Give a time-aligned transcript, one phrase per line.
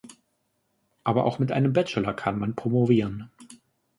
[1.03, 3.29] Aber auch mit einem Bachelor kann man promovieren.